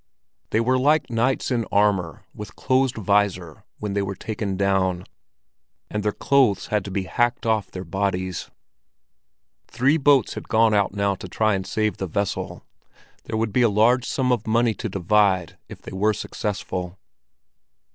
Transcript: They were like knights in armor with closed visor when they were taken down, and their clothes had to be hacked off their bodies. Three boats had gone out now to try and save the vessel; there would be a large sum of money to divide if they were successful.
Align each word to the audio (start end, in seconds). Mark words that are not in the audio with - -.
They 0.49 0.59
were 0.59 0.79
like 0.79 1.11
knights 1.11 1.51
in 1.51 1.63
armor 1.71 2.23
with 2.33 2.55
closed 2.55 2.95
visor 2.95 3.65
when 3.77 3.93
they 3.93 4.01
were 4.01 4.15
taken 4.15 4.57
down, 4.57 5.05
and 5.91 6.01
their 6.01 6.11
clothes 6.11 6.69
had 6.73 6.83
to 6.85 6.89
be 6.89 7.03
hacked 7.03 7.45
off 7.45 7.69
their 7.69 7.83
bodies. 7.83 8.49
Three 9.67 9.97
boats 9.97 10.33
had 10.33 10.49
gone 10.49 10.73
out 10.73 10.95
now 10.95 11.13
to 11.13 11.27
try 11.27 11.53
and 11.53 11.67
save 11.67 11.97
the 11.97 12.07
vessel; 12.07 12.63
there 13.25 13.37
would 13.37 13.53
be 13.53 13.61
a 13.61 13.69
large 13.69 14.05
sum 14.07 14.31
of 14.31 14.47
money 14.47 14.73
to 14.73 14.89
divide 14.89 15.59
if 15.69 15.79
they 15.83 15.93
were 15.93 16.13
successful. 16.13 16.97